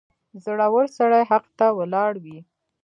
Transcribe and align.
•زړور 0.43 0.85
سړی 0.97 1.21
حق 1.29 1.45
ته 1.57 1.67
ولاړ 1.77 2.13
وي. 2.23 2.37